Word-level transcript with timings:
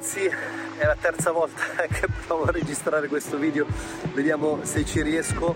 ragazzi, 0.00 0.24
è 0.78 0.86
la 0.86 0.96
terza 0.98 1.30
volta 1.30 1.62
che 1.86 2.08
provo 2.26 2.44
a 2.44 2.50
registrare 2.50 3.06
questo 3.06 3.36
video, 3.36 3.66
vediamo 4.14 4.60
se 4.62 4.84
ci 4.84 5.02
riesco. 5.02 5.54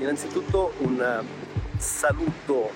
Innanzitutto 0.00 0.74
un 0.78 1.00
eh, 1.00 1.78
saluto 1.78 2.70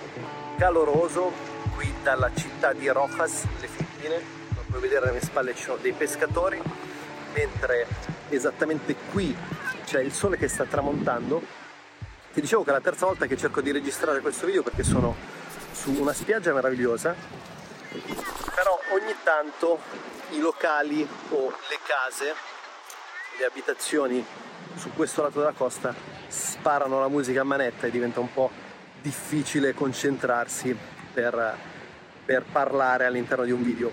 caloroso 0.57 1.33
qui 1.75 1.93
dalla 2.05 2.31
città 2.33 2.73
di 2.73 2.87
Rojas, 2.89 3.45
le 3.61 3.67
Filippine. 3.67 4.23
Come 4.55 4.67
puoi 4.69 4.81
vedere 4.81 5.03
alle 5.07 5.13
mie 5.13 5.21
spalle 5.21 5.55
ci 5.57 5.65
sono 5.65 5.79
dei 5.83 5.93
pescatori, 5.93 6.61
mentre 7.35 7.87
esattamente 8.29 8.95
qui 9.11 9.37
c'è 9.85 10.01
il 10.01 10.13
sole 10.13 10.37
che 10.37 10.47
sta 10.47 10.65
tramontando. 10.65 11.43
Ti 12.33 12.41
dicevo 12.41 12.63
che 12.63 12.71
è 12.71 12.73
la 12.73 12.81
terza 12.81 13.07
volta 13.07 13.27
che 13.27 13.37
cerco 13.37 13.61
di 13.61 13.73
registrare 13.73 14.21
questo 14.21 14.47
video 14.47 14.63
perché 14.63 14.85
sono 14.85 15.17
su 15.73 15.91
una 15.99 16.13
spiaggia 16.13 16.53
meravigliosa, 16.53 17.15
ogni 18.91 19.15
tanto 19.23 19.81
i 20.31 20.39
locali 20.39 21.07
o 21.31 21.49
le 21.49 21.79
case, 21.87 22.35
le 23.39 23.45
abitazioni 23.45 24.25
su 24.75 24.93
questo 24.95 25.23
lato 25.23 25.39
della 25.39 25.53
costa 25.53 25.95
sparano 26.29 27.01
la 27.01 27.09
musica 27.09 27.41
a 27.41 27.45
manetta 27.45 27.87
e 27.87 27.91
diventa 27.91 28.21
un 28.21 28.33
po' 28.33 28.51
difficile 29.01 29.75
concentrarsi 29.75 30.77
per, 31.13 31.57
per 32.25 32.45
parlare 32.51 33.07
all'interno 33.07 33.45
di 33.45 33.51
un 33.51 33.63
video. 33.63 33.91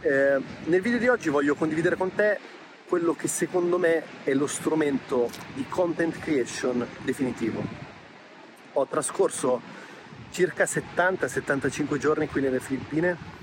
Eh, 0.00 0.40
nel 0.64 0.80
video 0.80 0.98
di 0.98 1.08
oggi 1.08 1.28
voglio 1.28 1.54
condividere 1.54 1.96
con 1.96 2.14
te 2.14 2.38
quello 2.88 3.14
che 3.14 3.28
secondo 3.28 3.78
me 3.78 4.02
è 4.24 4.34
lo 4.34 4.46
strumento 4.46 5.30
di 5.54 5.66
content 5.68 6.18
creation 6.18 6.86
definitivo. 6.98 7.62
Ho 8.74 8.86
trascorso 8.86 9.60
circa 10.30 10.64
70-75 10.64 11.96
giorni 11.98 12.26
qui 12.26 12.40
nelle 12.40 12.60
Filippine 12.60 13.40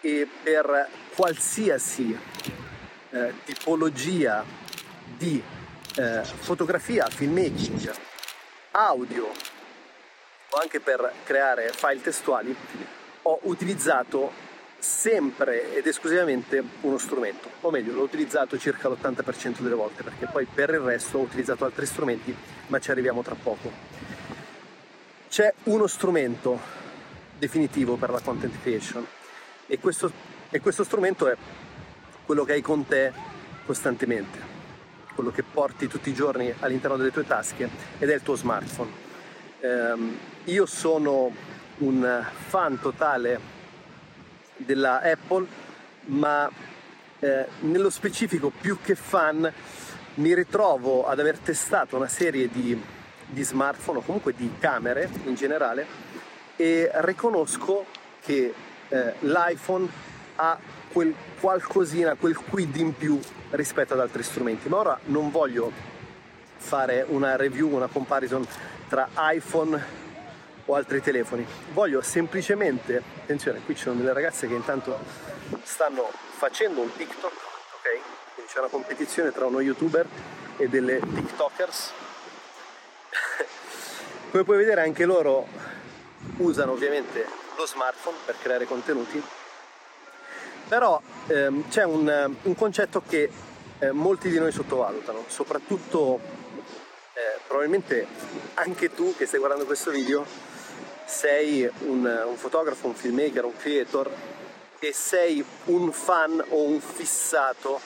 e 0.00 0.26
per 0.42 0.88
qualsiasi 1.14 2.18
eh, 3.10 3.34
tipologia 3.44 4.44
di 5.16 5.42
eh, 5.96 6.22
fotografia, 6.24 7.06
filmmaking, 7.08 7.92
audio 8.72 9.26
o 10.52 10.56
anche 10.58 10.80
per 10.80 11.12
creare 11.24 11.70
file 11.72 12.00
testuali 12.00 12.56
ho 13.22 13.38
utilizzato 13.42 14.48
sempre 14.78 15.74
ed 15.74 15.86
esclusivamente 15.86 16.62
uno 16.80 16.96
strumento, 16.96 17.50
o 17.60 17.70
meglio 17.70 17.92
l'ho 17.92 18.02
utilizzato 18.02 18.58
circa 18.58 18.88
l'80% 18.88 19.58
delle 19.58 19.74
volte 19.74 20.02
perché 20.02 20.26
poi 20.26 20.46
per 20.46 20.70
il 20.70 20.80
resto 20.80 21.18
ho 21.18 21.22
utilizzato 21.22 21.66
altri 21.66 21.84
strumenti 21.84 22.34
ma 22.68 22.78
ci 22.78 22.90
arriviamo 22.90 23.22
tra 23.22 23.34
poco. 23.34 23.70
C'è 25.28 25.52
uno 25.64 25.86
strumento 25.86 26.58
definitivo 27.38 27.96
per 27.96 28.10
la 28.10 28.20
content 28.20 28.60
creation 28.62 29.06
e 29.70 29.78
questo, 29.78 30.10
e 30.50 30.58
questo 30.58 30.82
strumento 30.82 31.28
è 31.28 31.36
quello 32.26 32.44
che 32.44 32.54
hai 32.54 32.60
con 32.60 32.84
te 32.86 33.12
costantemente, 33.64 34.38
quello 35.14 35.30
che 35.30 35.44
porti 35.44 35.86
tutti 35.86 36.10
i 36.10 36.14
giorni 36.14 36.52
all'interno 36.58 36.96
delle 36.96 37.12
tue 37.12 37.24
tasche 37.24 37.70
ed 37.98 38.10
è 38.10 38.14
il 38.14 38.22
tuo 38.22 38.34
smartphone. 38.34 38.90
Um, 39.60 40.18
io 40.44 40.66
sono 40.66 41.32
un 41.78 42.26
fan 42.48 42.80
totale 42.80 43.38
della 44.56 45.02
Apple, 45.02 45.46
ma 46.06 46.50
eh, 47.20 47.46
nello 47.60 47.90
specifico 47.90 48.50
più 48.50 48.78
che 48.82 48.96
fan 48.96 49.52
mi 50.14 50.34
ritrovo 50.34 51.06
ad 51.06 51.20
aver 51.20 51.38
testato 51.38 51.96
una 51.96 52.08
serie 52.08 52.48
di, 52.48 52.80
di 53.26 53.42
smartphone 53.44 53.98
o 53.98 54.02
comunque 54.02 54.34
di 54.34 54.50
camere 54.58 55.08
in 55.26 55.34
generale 55.36 55.86
e 56.56 56.90
riconosco 56.94 57.86
che 58.20 58.52
eh, 58.90 59.14
l'iPhone 59.20 59.88
ha 60.36 60.58
quel 60.92 61.14
qualcosina, 61.40 62.14
quel 62.16 62.36
quid 62.36 62.76
in 62.76 62.94
più 62.94 63.18
rispetto 63.50 63.94
ad 63.94 64.00
altri 64.00 64.22
strumenti. 64.22 64.68
Ma 64.68 64.76
ora 64.78 64.98
non 65.04 65.30
voglio 65.30 65.72
fare 66.56 67.04
una 67.08 67.36
review, 67.36 67.74
una 67.74 67.86
comparison 67.86 68.46
tra 68.88 69.08
iPhone 69.16 69.82
o 70.66 70.74
altri 70.74 71.00
telefoni. 71.00 71.46
Voglio 71.72 72.02
semplicemente, 72.02 73.02
attenzione, 73.22 73.60
qui 73.64 73.74
ci 73.74 73.82
sono 73.82 73.96
delle 73.96 74.12
ragazze 74.12 74.46
che 74.46 74.54
intanto 74.54 74.98
stanno 75.62 76.10
facendo 76.36 76.80
un 76.80 76.92
TikTok, 76.94 77.32
ok? 77.32 78.00
Quindi 78.34 78.52
c'è 78.52 78.58
una 78.58 78.68
competizione 78.68 79.32
tra 79.32 79.46
uno 79.46 79.60
youtuber 79.60 80.06
e 80.56 80.68
delle 80.68 81.00
TikTokers. 81.00 81.92
Come 84.30 84.44
puoi 84.44 84.58
vedere 84.58 84.82
anche 84.82 85.04
loro 85.06 85.46
usano 86.36 86.72
ovviamente 86.72 87.39
lo 87.60 87.66
smartphone 87.66 88.16
per 88.24 88.36
creare 88.40 88.64
contenuti, 88.64 89.22
però 90.66 91.00
ehm, 91.26 91.68
c'è 91.68 91.84
un, 91.84 92.34
un, 92.42 92.54
concetto 92.54 93.02
che 93.06 93.30
eh, 93.78 93.92
molti 93.92 94.30
di 94.30 94.38
noi 94.38 94.50
sottovalutano, 94.50 95.24
soprattutto 95.28 96.20
eh, 97.12 97.38
probabilmente 97.46 98.06
anche 98.54 98.94
tu 98.94 99.14
che 99.14 99.26
stai 99.26 99.38
guardando 99.38 99.66
questo 99.66 99.90
video 99.90 100.24
sei 101.04 101.68
un, 101.80 102.24
un 102.26 102.36
fotografo, 102.36 102.86
un 102.86 102.94
filmmaker, 102.94 103.44
un 103.44 103.56
creator 103.56 104.10
e 104.78 104.92
sei 104.94 105.44
un 105.66 105.92
fan 105.92 106.42
o 106.48 106.62
un 106.62 106.80
fissato 106.80 107.80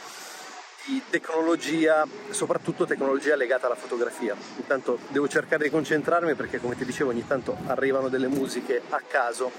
di 0.86 1.02
tecnologia, 1.08 2.06
soprattutto 2.30 2.84
tecnologia 2.84 3.36
legata 3.36 3.66
alla 3.66 3.74
fotografia. 3.74 4.36
Intanto 4.56 4.98
devo 5.08 5.26
cercare 5.28 5.64
di 5.64 5.70
concentrarmi 5.70 6.34
perché 6.34 6.60
come 6.60 6.76
ti 6.76 6.84
dicevo 6.84 7.10
ogni 7.10 7.26
tanto 7.26 7.56
arrivano 7.66 8.08
delle 8.08 8.28
musiche 8.28 8.82
a 8.90 9.00
caso 9.06 9.50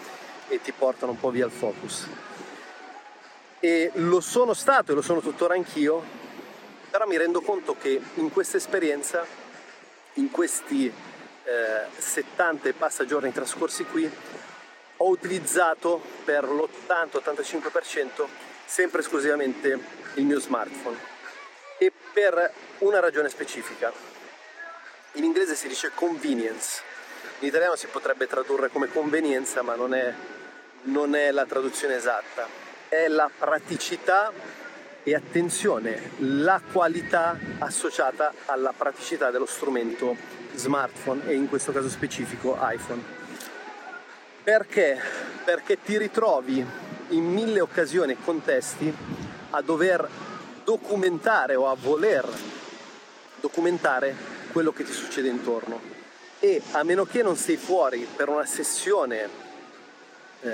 e 0.47 0.61
ti 0.61 0.71
portano 0.71 1.13
un 1.13 1.19
po' 1.19 1.31
via 1.31 1.45
il 1.45 1.51
focus. 1.51 2.07
E 3.59 3.91
lo 3.95 4.19
sono 4.19 4.53
stato 4.53 4.91
e 4.91 4.95
lo 4.95 5.01
sono 5.01 5.19
tuttora 5.19 5.55
anch'io, 5.55 6.03
però 6.91 7.07
mi 7.07 7.17
rendo 7.17 7.41
conto 7.41 7.75
che 7.79 7.99
in 8.15 8.31
questa 8.31 8.57
esperienza, 8.57 9.25
in 10.13 10.29
questi 10.29 10.85
eh, 10.85 11.85
70 11.97 12.69
e 12.69 12.73
passa 12.73 13.05
giorni 13.05 13.31
trascorsi 13.31 13.83
qui, 13.85 14.07
ho 14.97 15.09
utilizzato 15.09 15.99
per 16.23 16.43
l'80-85% 16.43 18.25
sempre 18.65 19.01
esclusivamente 19.01 19.79
il 20.15 20.23
mio 20.23 20.39
smartphone 20.39 21.13
e 21.77 21.91
per 22.13 22.51
una 22.79 22.99
ragione 22.99 23.29
specifica. 23.29 23.91
In 25.13 25.23
inglese 25.23 25.55
si 25.55 25.67
dice 25.67 25.91
convenience, 25.93 26.81
in 27.39 27.47
italiano 27.47 27.75
si 27.75 27.87
potrebbe 27.87 28.27
tradurre 28.27 28.69
come 28.69 28.87
convenienza, 28.87 29.61
ma 29.61 29.75
non 29.75 29.93
è, 29.93 30.13
non 30.83 31.15
è 31.15 31.31
la 31.31 31.45
traduzione 31.45 31.95
esatta. 31.95 32.47
È 32.87 33.07
la 33.07 33.29
praticità 33.37 34.31
e 35.03 35.13
attenzione, 35.13 36.11
la 36.19 36.61
qualità 36.71 37.37
associata 37.59 38.33
alla 38.45 38.73
praticità 38.75 39.31
dello 39.31 39.45
strumento 39.45 40.15
smartphone 40.53 41.27
e 41.27 41.33
in 41.33 41.47
questo 41.47 41.71
caso 41.71 41.89
specifico 41.89 42.57
iPhone. 42.59 43.03
Perché? 44.43 44.99
Perché 45.43 45.81
ti 45.81 45.97
ritrovi 45.97 46.65
in 47.09 47.23
mille 47.23 47.59
occasioni 47.59 48.13
e 48.13 48.17
contesti 48.23 48.93
a 49.51 49.61
dover 49.61 50.07
documentare 50.65 51.55
o 51.55 51.69
a 51.69 51.75
voler 51.79 52.27
documentare 53.39 54.15
quello 54.51 54.73
che 54.73 54.83
ti 54.83 54.91
succede 54.91 55.29
intorno 55.29 55.79
e 56.39 56.61
a 56.71 56.83
meno 56.83 57.05
che 57.05 57.21
non 57.21 57.37
sei 57.37 57.55
fuori 57.55 58.07
per 58.15 58.27
una 58.27 58.45
sessione 58.45 59.29
eh, 60.41 60.49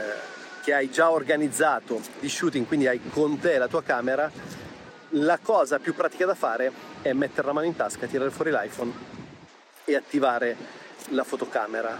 che 0.61 0.73
hai 0.73 0.91
già 0.91 1.09
organizzato 1.09 2.01
di 2.19 2.29
shooting, 2.29 2.67
quindi 2.67 2.87
hai 2.87 3.01
con 3.09 3.39
te 3.39 3.57
la 3.57 3.67
tua 3.67 3.81
camera, 3.81 4.29
la 5.15 5.39
cosa 5.41 5.79
più 5.79 5.95
pratica 5.95 6.25
da 6.25 6.35
fare 6.35 6.71
è 7.01 7.13
mettere 7.13 7.47
la 7.47 7.53
mano 7.53 7.65
in 7.65 7.75
tasca, 7.75 8.05
tirare 8.05 8.29
fuori 8.29 8.51
l'iPhone 8.51 8.91
e 9.85 9.95
attivare 9.95 10.55
la 11.09 11.23
fotocamera. 11.23 11.99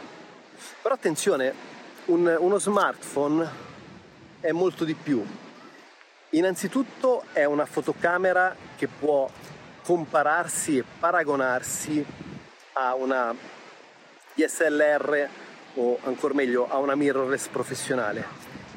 Però 0.82 0.94
attenzione, 0.94 1.54
un, 2.06 2.36
uno 2.40 2.60
smartphone 2.60 3.50
è 4.40 4.52
molto 4.52 4.84
di 4.84 4.94
più, 4.94 5.26
Innanzitutto 6.34 7.24
è 7.34 7.44
una 7.44 7.66
fotocamera 7.66 8.56
che 8.78 8.88
può 8.88 9.30
compararsi 9.84 10.78
e 10.78 10.84
paragonarsi 11.00 12.06
a 12.74 12.96
una 12.96 13.36
DSLR 14.34 15.28
o 15.74 16.00
ancora 16.04 16.34
meglio 16.34 16.70
a 16.70 16.78
una 16.78 16.96
mirrorless 16.96 17.48
professionale. 17.48 18.24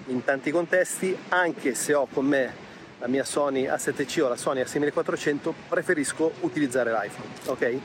In 0.06 0.24
tanti 0.24 0.50
contesti, 0.50 1.16
anche 1.28 1.76
se 1.76 1.94
ho 1.94 2.08
con 2.12 2.26
me 2.26 2.52
la 2.98 3.06
mia 3.06 3.22
Sony 3.22 3.68
A7C 3.68 4.22
o 4.22 4.28
la 4.28 4.36
Sony 4.36 4.62
A6400, 4.62 5.52
preferisco 5.68 6.32
utilizzare 6.40 6.90
l'iPhone, 6.90 7.28
ok? 7.46 7.78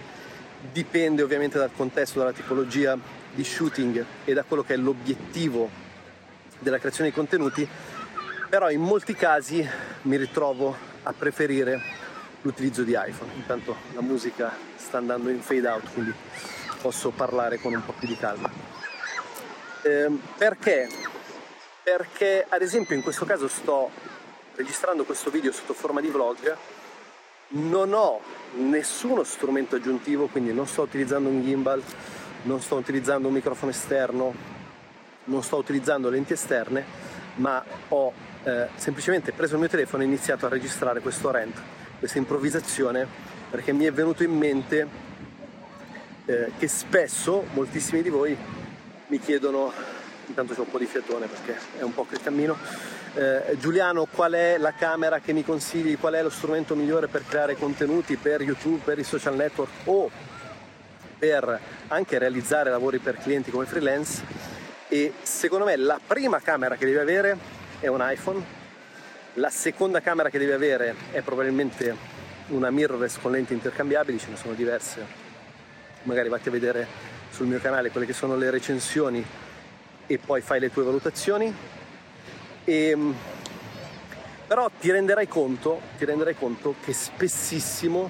Dipende 0.72 1.22
ovviamente 1.22 1.60
dal 1.60 1.72
contesto, 1.75 2.18
dalla 2.18 2.33
tipologia 2.33 2.98
di 3.36 3.44
shooting 3.44 4.04
e 4.25 4.33
da 4.33 4.42
quello 4.42 4.63
che 4.63 4.74
è 4.74 4.77
l'obiettivo 4.77 5.69
della 6.57 6.80
creazione 6.80 7.12
di 7.12 7.15
contenuti 7.15 7.69
però 8.50 8.72
in 8.72 8.81
molti 8.81 9.13
casi 9.13 9.68
mi 10.04 10.18
ritrovo 10.18 10.75
a 11.04 11.13
preferire 11.13 11.80
l'utilizzo 12.42 12.81
di 12.84 12.92
iPhone. 12.92 13.31
Intanto 13.36 13.75
la 13.94 14.01
musica 14.01 14.51
sta 14.75 14.98
andando 14.98 15.30
in 15.30 15.40
fade 15.40 15.68
out, 15.68 15.94
quindi 15.94 16.13
posso 16.81 17.12
parlare 17.12 17.60
con 17.60 17.74
un 17.74 17.86
po' 17.86 17.94
più 17.94 18.07
di 18.07 18.18
calma. 18.18 18.50
Eh, 19.84 20.10
perché? 20.36 20.90
Perché 21.84 22.46
ad 22.50 22.62
esempio 22.62 22.96
in 22.96 23.04
questo 23.04 23.25
caso 23.25 23.48
sto 23.48 23.92
registrando 24.56 25.06
questo 25.06 25.30
video 25.30 25.51
sotto 25.51 25.74
forma 25.74 26.01
di 26.01 26.10
vlog 26.10 26.57
non 27.51 27.94
ho 27.94 28.19
nessuno 28.56 29.24
strumento 29.24 29.75
aggiuntivo, 29.75 30.28
quindi 30.28 30.54
non 30.54 30.68
sto 30.68 30.81
utilizzando 30.81 31.30
un 31.30 31.44
gimbal, 31.44 31.81
non 32.44 32.62
sto 32.62 32.75
utilizzando 32.75 33.28
un 33.28 33.34
microfono 33.34 33.72
esterno, 33.72 34.34
non 35.25 35.44
sto 35.44 35.57
utilizzando 35.57 36.10
lenti 36.10 36.34
esterne, 36.34 36.84
ma 37.36 37.63
ho 37.90 38.13
eh, 38.44 38.68
semplicemente 38.75 39.31
preso 39.31 39.53
il 39.53 39.59
mio 39.59 39.69
telefono 39.69 40.03
e 40.03 40.06
iniziato 40.06 40.45
a 40.45 40.50
registrare 40.50 41.00
questo 41.01 41.31
rant, 41.31 41.57
questa 42.00 42.18
improvvisazione, 42.18 43.07
perché 43.50 43.74
mi 43.74 43.86
è 43.86 43.91
venuto 43.91 44.24
in 44.24 44.36
mente 44.36 44.88
eh, 46.25 46.51
che 46.57 46.68
spesso 46.68 47.45
moltissimi 47.53 48.01
di 48.01 48.09
voi 48.09 48.38
mi 49.07 49.19
chiedono, 49.19 49.74
intanto 50.27 50.53
c'è 50.53 50.59
un 50.59 50.69
po' 50.69 50.77
di 50.77 50.86
fiatone 50.86 51.27
perché 51.27 51.57
è 51.80 51.81
un 51.81 51.94
po' 51.94 52.06
che 52.06 52.19
cammino, 52.21 52.57
eh, 53.15 53.57
Giuliano 53.57 54.06
qual 54.06 54.33
è 54.33 54.57
la 54.57 54.74
camera 54.74 55.19
che 55.19 55.33
mi 55.33 55.44
consigli, 55.44 55.97
qual 55.97 56.13
è 56.13 56.21
lo 56.21 56.30
strumento 56.30 56.75
migliore 56.75 57.07
per 57.07 57.25
creare 57.25 57.56
contenuti 57.56 58.15
per 58.15 58.41
YouTube, 58.41 58.81
per 58.83 59.00
i 59.00 59.03
social 59.03 59.36
network 59.36 59.71
o 59.86 60.09
per 61.18 61.59
anche 61.88 62.18
realizzare 62.18 62.69
lavori 62.69 63.00
per 63.00 63.18
clienti 63.18 63.51
come 63.51 63.65
freelance? 63.65 64.24
E 64.88 65.13
secondo 65.21 65.65
me 65.65 65.75
la 65.75 66.00
prima 66.06 66.39
camera 66.39 66.75
che 66.75 66.86
devi 66.86 66.97
avere 66.97 67.57
è 67.80 67.88
un 67.88 68.00
iPhone, 68.02 68.44
la 69.36 69.50
seconda 69.50 70.02
camera 70.02 70.30
che 70.30 70.38
devi 70.38 70.52
avere 70.52 70.96
è 71.12 71.22
probabilmente 71.22 71.96
una 72.48 72.70
mirrorless 72.70 73.20
con 73.20 73.31
lenti 73.31 73.54
intercambiabili, 73.54 74.20
ce 74.20 74.30
ne 74.30 74.36
sono 74.36 74.54
diverse, 74.54 75.06
magari 76.04 76.30
vatti 76.30 76.50
a 76.50 76.52
vedere 76.52 76.88
sul 77.30 77.48
mio 77.48 77.60
canale 77.60 77.90
quelle 77.90 78.06
che 78.06 78.14
sono 78.14 78.36
le 78.36 78.50
recensioni 78.50 79.26
e 80.08 80.18
poi 80.18 80.42
fai 80.42 80.60
le 80.60 80.72
tue 80.72 80.84
valutazioni. 80.84 81.54
E, 82.66 82.90
ehm, 82.90 83.16
però 84.48 84.70
ti 84.80 84.92
renderai, 84.92 85.28
conto, 85.28 85.80
ti 85.98 86.06
renderai 86.06 86.36
conto 86.36 86.75
che 86.84 86.92
spessissimo, 86.92 88.10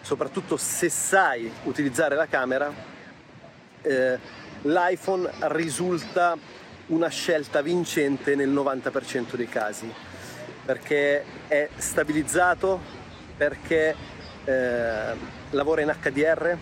soprattutto 0.00 0.56
se 0.56 0.88
sai 0.90 1.50
utilizzare 1.62 2.16
la 2.16 2.26
camera, 2.26 2.72
eh, 3.82 4.18
l'iPhone 4.62 5.30
risulta 5.42 6.36
una 6.86 7.08
scelta 7.08 7.62
vincente 7.62 8.34
nel 8.34 8.50
90% 8.50 9.34
dei 9.34 9.48
casi, 9.48 9.92
perché 10.64 11.24
è 11.48 11.68
stabilizzato, 11.76 12.80
perché 13.36 13.94
eh, 14.44 15.14
lavora 15.50 15.80
in 15.80 15.94
HDR, 16.00 16.56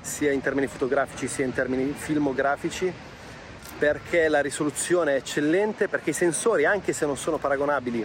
sia 0.00 0.32
in 0.32 0.40
termini 0.40 0.66
fotografici 0.66 1.28
sia 1.28 1.44
in 1.44 1.52
termini 1.52 1.92
filmografici, 1.96 2.92
perché 3.78 4.28
la 4.28 4.40
risoluzione 4.40 5.14
è 5.14 5.16
eccellente, 5.16 5.86
perché 5.88 6.10
i 6.10 6.14
sensori, 6.14 6.64
anche 6.64 6.92
se 6.92 7.06
non 7.06 7.16
sono 7.16 7.38
paragonabili 7.38 8.04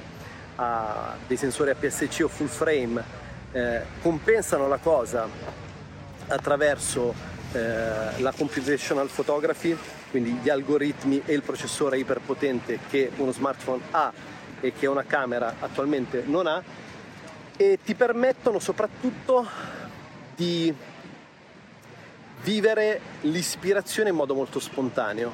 a 0.55 1.15
dei 1.25 1.37
sensori 1.37 1.71
APS-C 1.71 2.21
o 2.23 2.27
full 2.27 2.47
frame, 2.47 3.03
eh, 3.51 3.81
compensano 4.01 4.67
la 4.67 4.77
cosa 4.77 5.27
attraverso 6.27 7.13
eh, 7.53 8.21
la 8.21 8.31
computational 8.35 9.07
photography, 9.07 9.75
quindi 10.13 10.33
gli 10.43 10.49
algoritmi 10.49 11.23
e 11.25 11.33
il 11.33 11.41
processore 11.41 11.97
iperpotente 11.97 12.77
che 12.87 13.09
uno 13.15 13.31
smartphone 13.31 13.81
ha 13.89 14.13
e 14.59 14.71
che 14.71 14.85
una 14.85 15.01
camera 15.05 15.55
attualmente 15.59 16.21
non 16.27 16.45
ha 16.45 16.61
e 17.57 17.79
ti 17.83 17.95
permettono 17.95 18.59
soprattutto 18.59 19.43
di 20.35 20.71
vivere 22.43 23.01
l'ispirazione 23.21 24.09
in 24.09 24.15
modo 24.15 24.35
molto 24.35 24.59
spontaneo. 24.59 25.31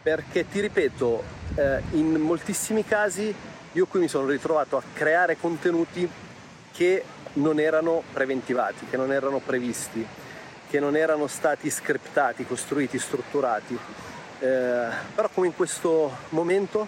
Perché 0.00 0.48
ti 0.48 0.60
ripeto, 0.60 1.24
eh, 1.56 1.82
in 1.90 2.12
moltissimi 2.12 2.84
casi 2.84 3.34
io 3.72 3.86
qui 3.86 3.98
mi 3.98 4.08
sono 4.08 4.28
ritrovato 4.28 4.76
a 4.76 4.82
creare 4.92 5.36
contenuti 5.36 6.08
che 6.70 7.04
non 7.32 7.58
erano 7.58 8.04
preventivati, 8.12 8.86
che 8.88 8.96
non 8.96 9.12
erano 9.12 9.38
previsti, 9.38 10.06
che 10.70 10.80
non 10.80 10.96
erano 10.96 11.26
stati 11.26 11.68
scriptati, 11.68 12.46
costruiti, 12.46 12.98
strutturati. 12.98 13.76
Eh, 14.38 14.88
però 15.14 15.28
come 15.34 15.48
in 15.48 15.54
questo 15.54 16.16
momento 16.30 16.86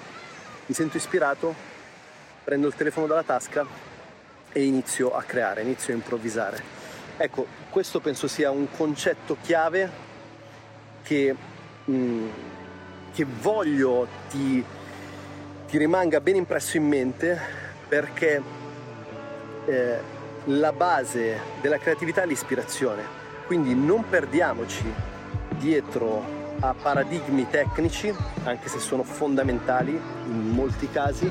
mi 0.66 0.74
sento 0.74 0.96
ispirato, 0.96 1.54
prendo 2.44 2.68
il 2.68 2.74
telefono 2.74 3.06
dalla 3.06 3.24
tasca 3.24 3.66
e 4.52 4.62
inizio 4.64 5.14
a 5.14 5.22
creare, 5.22 5.62
inizio 5.62 5.92
a 5.92 5.96
improvvisare. 5.96 6.62
Ecco, 7.16 7.46
questo 7.68 8.00
penso 8.00 8.28
sia 8.28 8.50
un 8.50 8.68
concetto 8.70 9.36
chiave 9.42 9.90
che 11.02 11.34
mh, 11.84 11.92
mm, 11.92 12.28
che 13.12 13.26
voglio 13.40 14.08
ti, 14.30 14.64
ti 15.68 15.78
rimanga 15.78 16.20
ben 16.20 16.36
impresso 16.36 16.78
in 16.78 16.88
mente 16.88 17.38
perché 17.86 18.42
eh, 19.66 19.98
la 20.44 20.72
base 20.72 21.38
della 21.60 21.78
creatività 21.78 22.22
è 22.22 22.26
l'ispirazione. 22.26 23.21
Quindi 23.52 23.74
non 23.74 24.08
perdiamoci 24.08 24.90
dietro 25.58 26.24
a 26.60 26.72
paradigmi 26.72 27.46
tecnici, 27.50 28.10
anche 28.44 28.70
se 28.70 28.78
sono 28.78 29.02
fondamentali 29.02 29.92
in 29.92 30.48
molti 30.52 30.88
casi, 30.88 31.30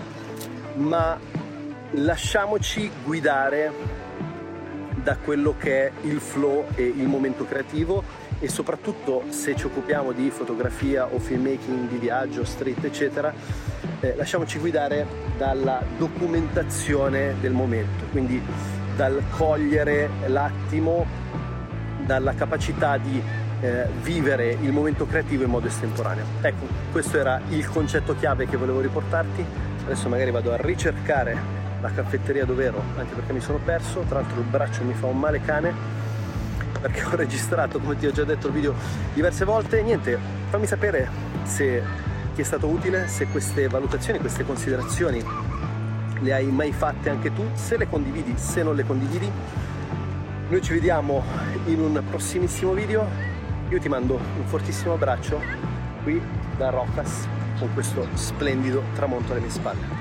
ma 0.75 1.19
lasciamoci 1.93 2.91
guidare 3.03 3.73
da 5.01 5.17
quello 5.17 5.55
che 5.57 5.87
è 5.87 5.91
il 6.01 6.19
flow 6.19 6.67
e 6.75 6.83
il 6.83 7.07
momento 7.07 7.43
creativo 7.43 8.03
e 8.37 8.47
soprattutto 8.47 9.23
se 9.29 9.55
ci 9.55 9.65
occupiamo 9.65 10.11
di 10.11 10.29
fotografia 10.29 11.07
o 11.07 11.17
filmmaking 11.17 11.89
di 11.89 11.97
viaggio, 11.97 12.45
street 12.45 12.83
eccetera, 12.83 13.33
eh, 13.99 14.13
lasciamoci 14.15 14.59
guidare 14.59 15.07
dalla 15.39 15.81
documentazione 15.97 17.33
del 17.41 17.53
momento, 17.53 18.05
quindi 18.11 18.39
dal 18.95 19.23
cogliere 19.31 20.07
l'attimo, 20.27 21.07
dalla 22.05 22.33
capacità 22.33 22.97
di 22.97 23.21
eh, 23.61 23.85
vivere 24.01 24.57
il 24.59 24.71
momento 24.71 25.05
creativo 25.05 25.43
in 25.43 25.49
modo 25.49 25.67
estemporaneo. 25.67 26.25
Ecco, 26.41 26.65
questo 26.91 27.17
era 27.17 27.39
il 27.49 27.67
concetto 27.69 28.15
chiave 28.15 28.47
che 28.47 28.57
volevo 28.57 28.81
riportarti. 28.81 29.45
Adesso 29.85 30.09
magari 30.09 30.31
vado 30.31 30.51
a 30.53 30.57
ricercare 30.57 31.59
la 31.81 31.91
caffetteria 31.91 32.45
dov'ero, 32.45 32.81
anche 32.97 33.13
perché 33.13 33.33
mi 33.33 33.41
sono 33.41 33.59
perso, 33.63 34.01
tra 34.07 34.21
l'altro 34.21 34.39
il 34.39 34.45
braccio 34.45 34.83
mi 34.83 34.93
fa 34.93 35.07
un 35.07 35.19
male 35.19 35.41
cane 35.41 35.99
perché 36.81 37.03
ho 37.05 37.15
registrato, 37.15 37.79
come 37.79 37.97
ti 37.97 38.07
ho 38.07 38.11
già 38.11 38.23
detto, 38.23 38.47
il 38.47 38.53
video 38.53 38.73
diverse 39.13 39.45
volte. 39.45 39.81
Niente, 39.81 40.17
fammi 40.49 40.65
sapere 40.65 41.09
se 41.43 41.81
ti 42.33 42.41
è 42.41 42.43
stato 42.43 42.67
utile, 42.67 43.07
se 43.07 43.27
queste 43.27 43.67
valutazioni, 43.67 44.19
queste 44.19 44.43
considerazioni 44.43 45.23
le 46.21 46.33
hai 46.33 46.45
mai 46.45 46.71
fatte 46.71 47.09
anche 47.09 47.33
tu, 47.33 47.43
se 47.53 47.77
le 47.77 47.87
condividi, 47.87 48.33
se 48.37 48.63
non 48.63 48.75
le 48.75 48.85
condividi. 48.85 49.31
Noi 50.51 50.61
ci 50.61 50.73
vediamo 50.73 51.23
in 51.67 51.79
un 51.79 52.03
prossimissimo 52.09 52.73
video. 52.73 53.07
Io 53.69 53.79
ti 53.79 53.87
mando 53.87 54.15
un 54.15 54.45
fortissimo 54.47 54.95
abbraccio 54.95 55.39
qui 56.03 56.21
da 56.57 56.69
Rocas 56.69 57.25
con 57.57 57.73
questo 57.73 58.05
splendido 58.15 58.83
tramonto 58.93 59.31
alle 59.31 59.39
mie 59.39 59.49
spalle. 59.49 60.00